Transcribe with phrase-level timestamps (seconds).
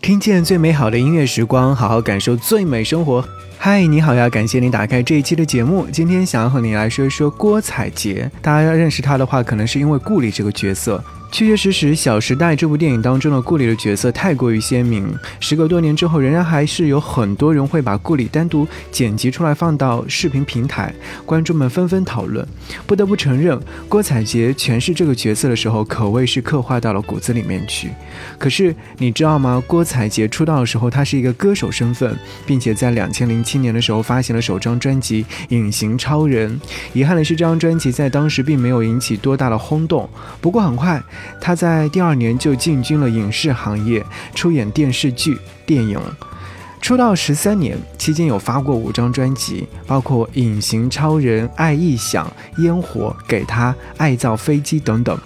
[0.00, 3.22] 听见最美好的音乐时光，好好感受最美生活。
[3.58, 4.28] 嗨，你好呀！
[4.28, 5.86] 感谢你打开这一期的节目。
[5.92, 8.30] 今天想要和你来说一说郭采洁。
[8.40, 11.02] 大家要认识她的话，可能是因为顾里这个角色。
[11.30, 15.06] 确确实实，《小时代》这部电影当中的顾里的角色太过于鲜明。
[15.38, 20.92] 时隔多年之后，仍然还是有很多人会把顾里单独剪辑出来放到视频平台，
[21.24, 22.46] 观众们纷纷讨论。
[22.86, 27.90] 不得不承认，郭采洁诠释这个角色的时候，可谓是刻画到了骨子里面去。
[28.38, 29.62] 可是你知道吗？
[29.66, 36.58] 郭采洁出道的时候，她是一个歌手身份，并且在两千零七年的时候发行了首张专辑《隐形超人》。
[36.94, 40.08] 遗憾的是，这张专辑在当时并没有引起多大的轰动。
[40.40, 41.00] 不过很快。
[41.40, 44.04] 他在第二年就进军了影视行业，
[44.34, 46.00] 出演电视剧、电影。
[46.80, 52.24] 出道十三年期间，有发过五张专辑，包括《隐形超人》《爱异想》
[52.62, 55.18] 《烟火》《给他》《爱造飞机》等等。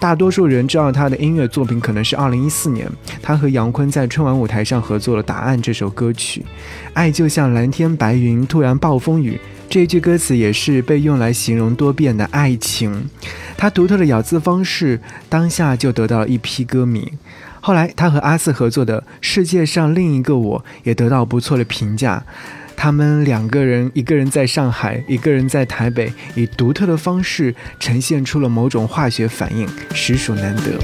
[0.00, 2.90] 大多数人知道他的音乐作品，可能是二零一四年
[3.22, 6.44] 他和杨坤在春晚舞台上合作了《答案》这首歌曲。
[6.92, 9.40] 爱就像蓝天白云，突然暴风雨。
[9.68, 13.08] 这句歌词也是被用来形容多变的爱情。
[13.56, 17.12] 他独特的咬字方式，当下就得到了一批歌迷。
[17.60, 22.22] 后来，他和阿四合作的《世界上另一个我》也得到不错的评价。
[22.76, 30.78] 他们两个人，一个人在上海，一个人在台北，以独特的方式呈现出了某种化学反应，实属难得。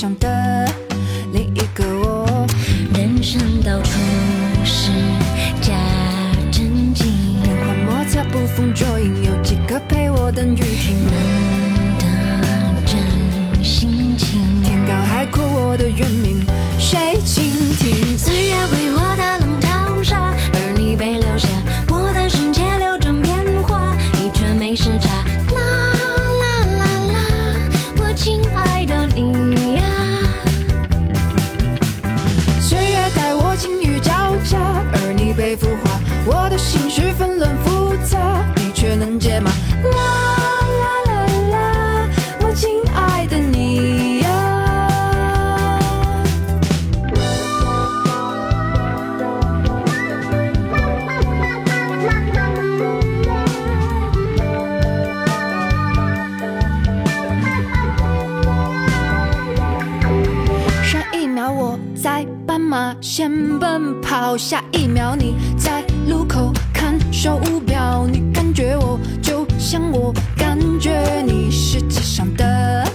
[0.00, 0.66] 上的
[1.34, 2.46] 另一个我。
[2.94, 3.90] 人生到处
[4.64, 4.90] 是
[5.60, 5.74] 假
[6.50, 10.96] 正经，变幻莫测，捕风捉影，有几个陪我等雨停？
[11.04, 11.12] 难
[11.98, 12.06] 得
[12.86, 14.62] 真心情。
[14.62, 16.46] 天高海阔，我的渊明
[16.78, 17.49] 谁倾
[62.02, 72.90] 在斑马线奔跑，下一秒你在路口看手表，你感觉我就像我感觉你，世界上的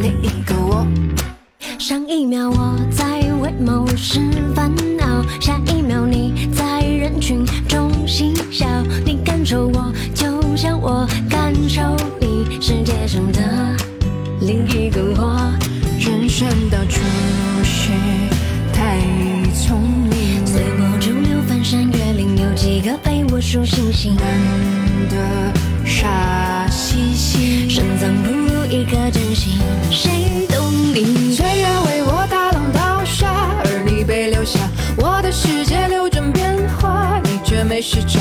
[0.00, 0.84] 另一个我。
[1.78, 4.20] 上一秒我在为某事
[4.52, 4.68] 烦
[4.98, 8.66] 恼，下一秒你在人群中嬉笑，
[9.04, 11.82] 你感受我就像我感受
[12.20, 13.76] 你，世界上的
[14.40, 15.38] 另一个我。
[16.00, 16.98] 人生到处
[22.80, 24.16] 一，个陪我数星星？
[24.16, 24.24] 难
[25.10, 25.16] 得
[25.84, 27.68] 傻兮兮。
[27.68, 29.58] 深藏不露一颗真心，
[29.90, 31.34] 谁懂你？
[31.34, 33.28] 岁月为我打浪淘沙，
[33.64, 34.58] 而你被留下。
[34.96, 38.18] 我的世界流转变化，你却没时差。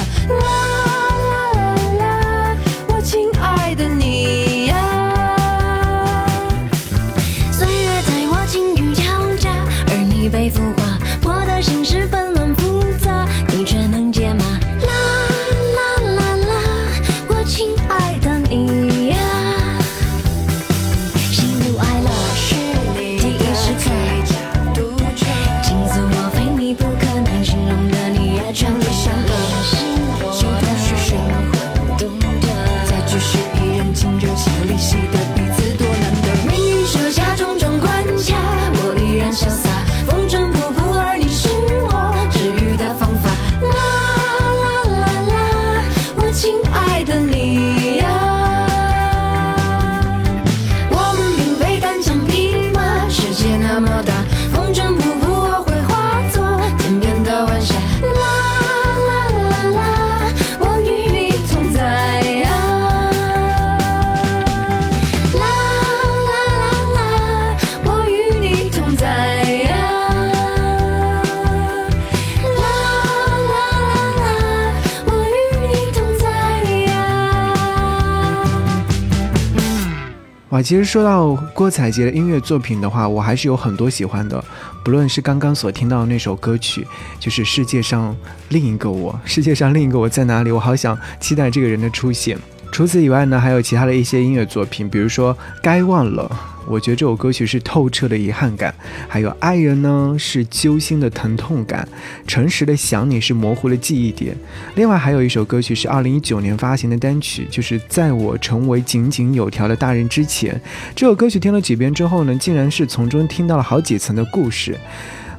[80.62, 84.44] 其实说到郭采洁的音乐作品的话，我还是有很多喜欢的。
[84.84, 86.88] 不论是刚刚所听到的那首歌曲，
[87.20, 88.16] 就是世界上
[88.50, 90.52] 另一个我，世界上另一个我在哪里？
[90.52, 92.38] 我好想期待这个人的出现。
[92.72, 96.30] 除此以外呢，还有其他的一些音乐作品，比如说《该忘了》。
[96.70, 98.74] 我觉得这首歌曲是透彻的遗憾感，
[99.08, 101.88] 还有爱人呢是揪心的疼痛感，
[102.28, 104.38] 诚实的想你是模糊的记忆点。
[104.76, 110.62] 另外还有一首歌曲是二零一九年发行的单曲，就是在我成为井井有条的大人之前。
[110.96, 114.78] 这首歌曲听了几遍之后呢，竟然是从中听到了好几层的故事。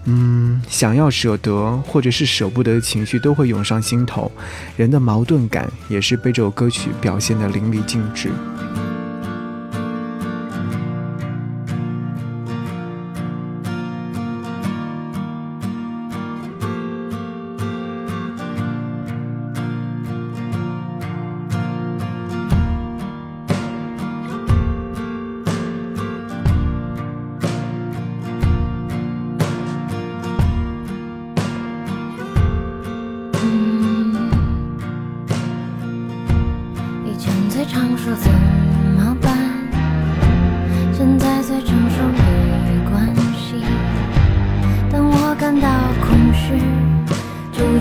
[0.07, 4.33] 嗯，想要舍得或者是舍不得的情绪都会涌上心头，
[4.77, 8.31] 人的矛盾感也是被这首歌曲表现得淋漓尽致。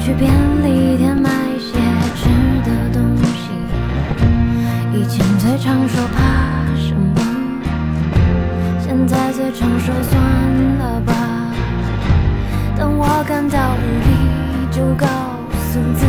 [0.01, 0.31] 去便
[0.63, 1.29] 利店买
[1.59, 1.73] 些
[2.15, 2.29] 吃
[2.63, 3.51] 的东西。
[4.93, 6.17] 以前最常说怕
[6.75, 7.21] 什么？
[8.79, 10.21] 现在最常说算
[10.79, 11.13] 了吧。
[12.77, 14.09] 等我感到无力
[14.71, 15.05] 就告
[15.69, 16.05] 诉自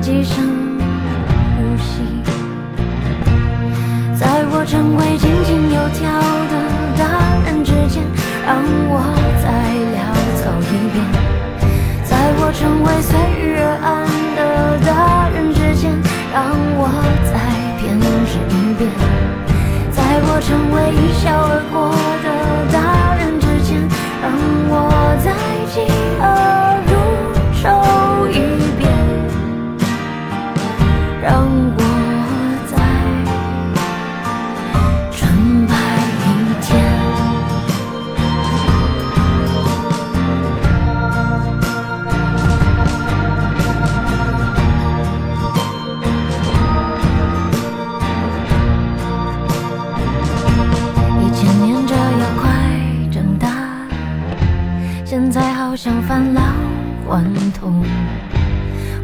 [0.00, 0.44] 己深
[1.56, 2.02] 呼吸。
[4.18, 6.00] 在我成为仅仅有条
[12.60, 13.88] 成为随遇而安
[14.36, 15.90] 的大人之间，
[16.30, 16.44] 让
[16.76, 16.92] 我
[17.24, 17.32] 再
[17.80, 18.80] 偏执一遍，
[19.90, 21.90] 在我成为一笑而过
[22.22, 22.39] 的。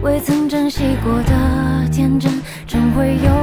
[0.07, 3.36] 未曾珍惜过的天真，终会有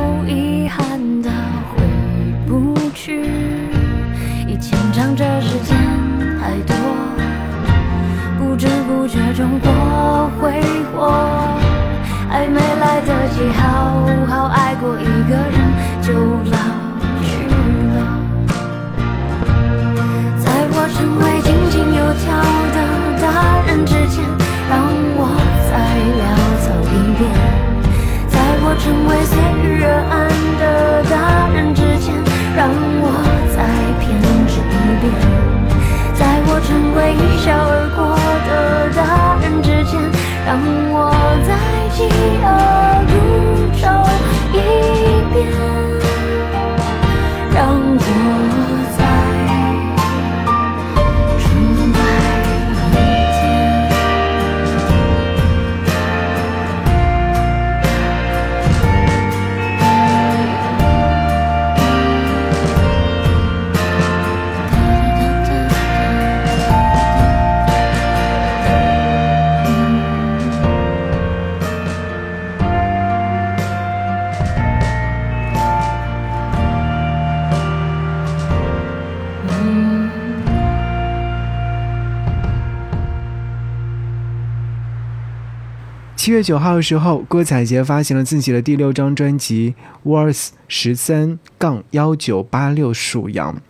[86.33, 89.75] 月九号的时候，郭采洁发行了自己的第六张专辑
[90.09, 93.61] 《Worth 十三杠幺九八六属羊》。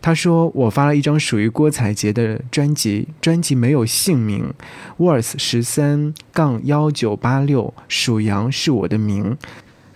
[0.00, 4.54] 他说：“我发了一张属于郭采洁的专辑，专辑没有姓名。
[4.98, 9.36] Worth 十三杠幺九八六属羊是我的名。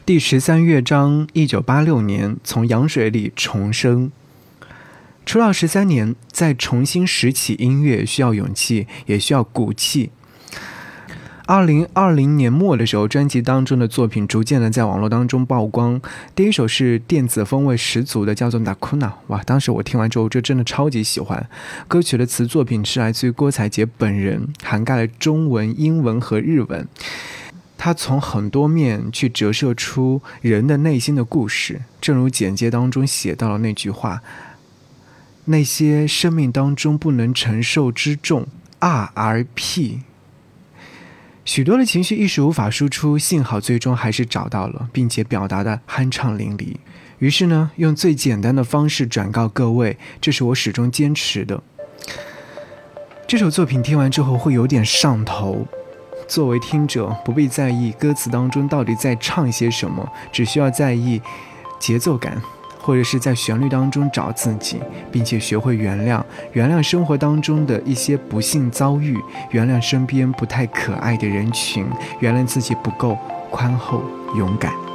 [0.05, 4.11] 第十三乐章，一九八六年从羊水里重生。
[5.25, 10.11] 出道十三年，再重新拾起音乐需要勇气，也需要骨气。”
[11.49, 16.01] 二零二零年末的时候，专辑当中的作品逐渐的在网络当中曝光。
[16.35, 18.99] 第一首是电子风味十足的，叫做《Nakuna》。
[19.29, 21.49] 哇，当时我听完之后，就真的超级喜欢。
[21.87, 26.89] 歌曲的词作品是来自于郭采洁本人，涵盖了中文、英文和日文。
[27.79, 34.21] 他从很多面去折射出人的内心的故事，正如简介当中写到了那句话
[35.47, 38.49] ：“那些生命当中不能承受之重
[38.81, 40.01] ，R.R.P。”
[41.47, 46.75] 许多的情绪一时无法输出，幸好最终还是找到了，并且表达的酣畅淋漓。
[47.21, 51.63] 于是呢，用最简单的方式转告各位，这是我始终坚持的。
[53.29, 55.65] 这首作品听完之后会有点上头。
[56.27, 61.23] 作为听者，不必在意歌词当中到底在唱些什么，只需要在意
[61.79, 62.43] 节奏感，
[62.87, 64.79] 或者是在旋律当中找自己，
[65.11, 69.19] 并且学会原谅，原谅生活当中的一些不幸遭遇，
[69.51, 71.85] 原谅身边不太可爱的人群，
[72.21, 73.19] 原谅自己不够
[73.51, 74.01] 宽厚
[74.37, 74.86] 勇敢。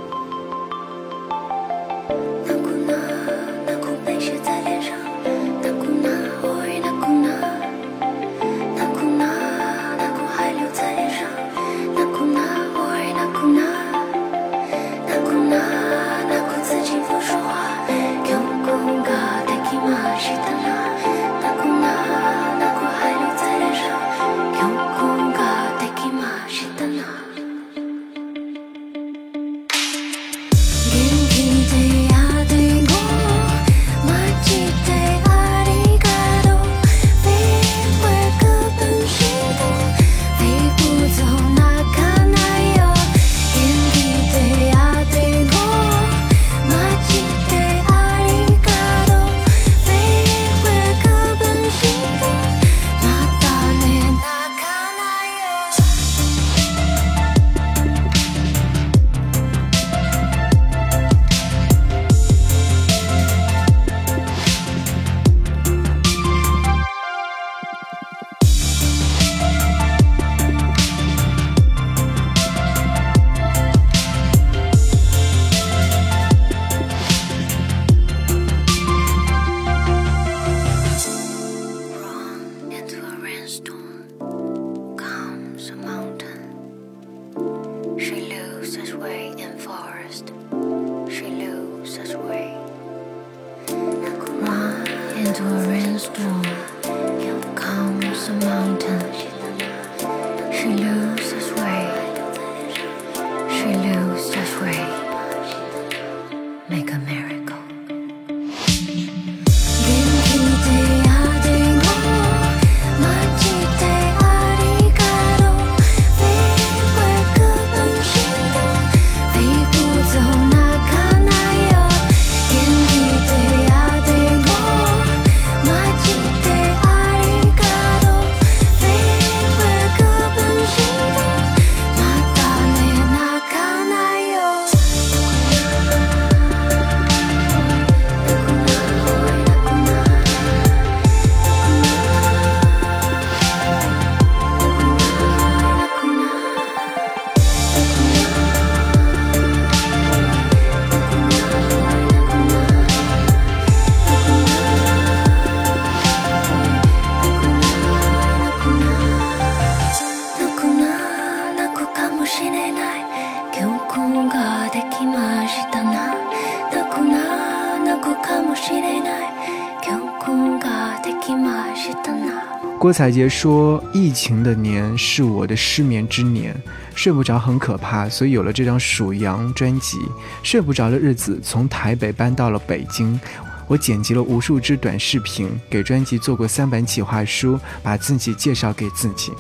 [172.82, 176.60] 郭采洁说：“疫情的年是我的失眠之年，
[176.96, 180.00] 睡不着很可怕，所以有了这张《属羊》专辑。
[180.42, 183.20] 睡不着的日子，从台北搬到了北京。
[183.68, 189.32] 我剪辑了无数支短视频，给专辑做过三版企划书，把自己介绍给自己。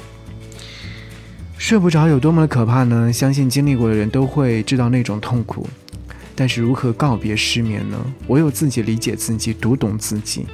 [1.58, 3.12] 睡不着有多么的可怕呢？
[3.12, 5.68] 相信经历过的人都会知道那种痛苦。
[6.36, 7.98] 但是如何告别失眠呢？
[8.28, 10.46] 唯有自己理解自己，读懂自己。”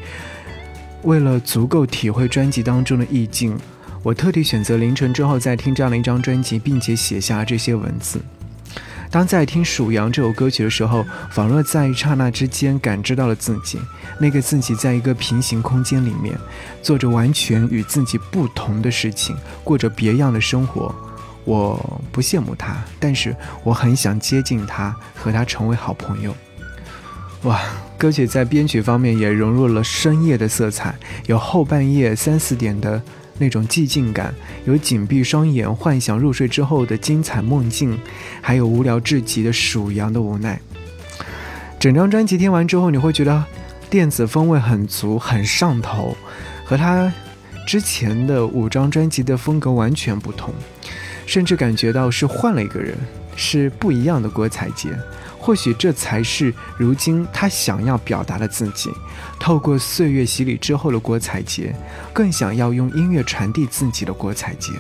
[1.07, 3.57] 为了足够体会专辑当中的意境，
[4.03, 8.19] 我特地选择凌晨之后再听这样的一张专辑，并且写下这些文字。
[9.09, 13.79] 当在听《属羊》这首歌曲的时候，仿若在一刹那之间感知到了自己，
[14.19, 16.37] 那个自己在一个平行空间里面，
[16.83, 19.33] 做着完全与自己不同的事情，
[19.63, 20.93] 过着别样的生活。
[21.45, 23.33] 我不羡慕他，但是
[23.63, 26.35] 我很想接近他，和他成为好朋友。
[27.43, 27.61] 哇，
[27.97, 33.01] 歌曲在编曲方面也融入了深夜的色彩，有后半夜三四点的
[33.39, 34.33] 那种寂静感，
[34.65, 37.99] 有紧闭双眼幻想入睡之后的精彩梦境，
[38.39, 40.59] 还有无聊至极的数羊的无奈。
[41.79, 43.43] 整张专辑听完之后，你会觉得
[43.89, 46.15] 电子风味很足，很上头，
[46.63, 47.11] 和他
[47.65, 50.53] 之前的五张专辑的风格完全不同。
[51.27, 52.97] 甚至感觉到是换了一个人，
[53.35, 54.97] 是不一样的郭采洁。
[55.37, 58.89] 或许这才是如今他想要表达的自己。
[59.39, 61.73] 透过岁月洗礼之后的郭采洁，
[62.11, 64.73] 更想要用音乐传递自己的郭采洁。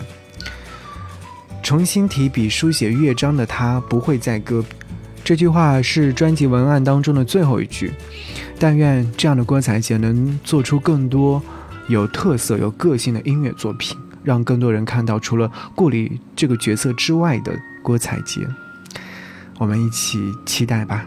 [1.61, 4.63] 重新提笔书写乐章的他不会再歌，
[5.23, 7.93] 这句话是专辑文案当中的最后一句。
[8.57, 11.41] 但愿这样的郭采洁能做出更多
[11.87, 13.95] 有特色、有个性的音乐作品，
[14.27, 18.45] 让更多人看到除了顾里这个角色之外的郭采洁。
[19.57, 21.05] 我们一起期待吧。